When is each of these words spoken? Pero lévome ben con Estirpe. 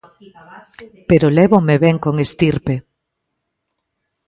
Pero 1.09 1.33
lévome 1.37 1.75
ben 1.85 1.97
con 2.03 2.15
Estirpe. 2.25 2.75